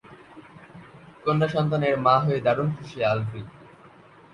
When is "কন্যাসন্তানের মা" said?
1.23-2.15